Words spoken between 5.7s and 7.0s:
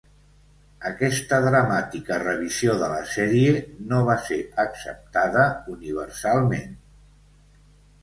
universalment.